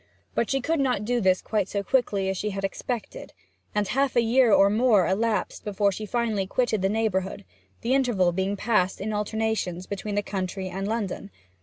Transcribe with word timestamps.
But 0.33 0.49
she 0.49 0.61
could 0.61 0.79
not 0.79 1.05
do 1.05 1.21
this 1.21 1.43
quite 1.43 1.69
so 1.69 1.83
quickly 1.83 2.27
as 2.27 2.35
she 2.35 2.49
had 2.49 2.63
expected, 2.63 3.33
and 3.75 3.87
half 3.87 4.15
a 4.15 4.23
year 4.23 4.51
or 4.51 4.67
more 4.67 5.05
elapsed 5.07 5.63
before 5.63 5.91
she 5.91 6.07
finally 6.07 6.47
quitted 6.47 6.81
the 6.81 6.89
neighbourhood, 6.89 7.45
the 7.81 7.93
interval 7.93 8.31
being 8.31 8.55
passed 8.57 8.99
in 8.99 9.13
alternations 9.13 9.85
between 9.85 10.15
the 10.15 10.23
country 10.23 10.69
and 10.69 10.87
London. 10.87 11.29